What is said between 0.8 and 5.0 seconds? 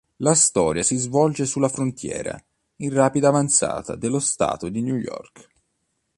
si svolge sulla frontiera in rapida avanzata dello Stato di New